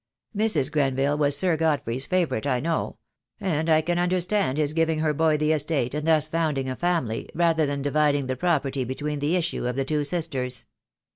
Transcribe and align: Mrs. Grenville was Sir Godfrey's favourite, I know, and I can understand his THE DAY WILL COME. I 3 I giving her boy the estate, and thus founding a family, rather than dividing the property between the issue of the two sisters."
Mrs. 0.35 0.71
Grenville 0.71 1.15
was 1.15 1.37
Sir 1.37 1.55
Godfrey's 1.55 2.07
favourite, 2.07 2.47
I 2.47 2.59
know, 2.59 2.97
and 3.39 3.69
I 3.69 3.81
can 3.81 3.99
understand 3.99 4.57
his 4.57 4.71
THE 4.71 4.77
DAY 4.77 4.81
WILL 4.81 4.85
COME. 4.85 4.91
I 4.93 4.93
3 4.93 4.93
I 4.93 4.97
giving 4.97 5.03
her 5.03 5.13
boy 5.13 5.37
the 5.37 5.51
estate, 5.51 5.93
and 5.93 6.07
thus 6.07 6.27
founding 6.27 6.69
a 6.69 6.75
family, 6.75 7.29
rather 7.35 7.67
than 7.67 7.83
dividing 7.83 8.25
the 8.25 8.35
property 8.35 8.83
between 8.83 9.19
the 9.19 9.35
issue 9.35 9.67
of 9.67 9.75
the 9.75 9.85
two 9.85 10.03
sisters." 10.03 10.65